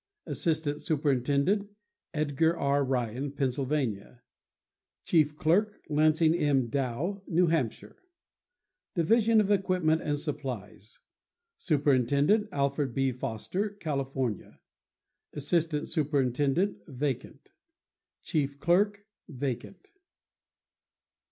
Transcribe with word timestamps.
Assistant 0.25 0.81
Superintendent.—Edgar 0.81 2.57
R. 2.57 2.83
Ryan, 2.83 3.31
Pennsylvania. 3.33 4.23
Chief 5.05 5.37
Clerk.—Lansing 5.37 6.33
M. 6.33 6.69
Dow, 6.69 7.21
New 7.27 7.45
Hampshire. 7.45 7.97
Division 8.95 9.39
of 9.39 9.51
Equipment 9.51 10.01
and 10.01 10.17
Supplies.— 10.17 10.97
Superintendent.—Alfred 11.57 12.95
B. 12.95 13.11
Foster, 13.11 13.69
California. 13.69 14.59
Assistant 15.33 15.87
Superintendent.—Vacant. 15.87 17.49
Chief 18.23 18.59
Clerk.—Vacant. 18.59 19.91